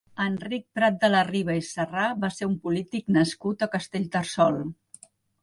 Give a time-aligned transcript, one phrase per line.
[0.23, 4.61] Enric Prat de la Riba i Sarrà va ser un polític nascut a Castellterçol.